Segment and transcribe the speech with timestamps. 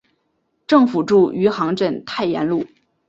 [0.65, 2.65] 政府驻余杭镇太炎路。